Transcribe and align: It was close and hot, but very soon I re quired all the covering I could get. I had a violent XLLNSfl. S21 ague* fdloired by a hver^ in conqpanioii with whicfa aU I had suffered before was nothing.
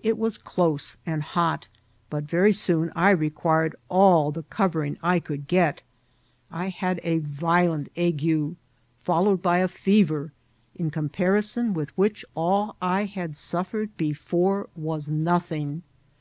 It 0.00 0.16
was 0.16 0.38
close 0.38 0.96
and 1.04 1.20
hot, 1.20 1.66
but 2.08 2.22
very 2.22 2.52
soon 2.52 2.92
I 2.94 3.10
re 3.10 3.28
quired 3.28 3.74
all 3.88 4.30
the 4.30 4.44
covering 4.44 4.96
I 5.02 5.18
could 5.18 5.48
get. 5.48 5.82
I 6.48 6.68
had 6.68 7.00
a 7.02 7.18
violent 7.18 7.92
XLLNSfl. 7.96 8.14
S21 8.14 8.14
ague* 8.14 8.56
fdloired 9.38 9.42
by 9.42 9.58
a 9.58 9.66
hver^ 9.68 10.30
in 10.76 10.92
conqpanioii 10.92 11.74
with 11.74 11.96
whicfa 11.96 12.22
aU 12.36 12.76
I 12.80 13.06
had 13.06 13.36
suffered 13.36 13.96
before 13.96 14.68
was 14.76 15.08
nothing. 15.08 15.82